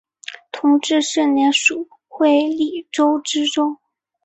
[0.51, 3.77] 同治四年署会理州知州。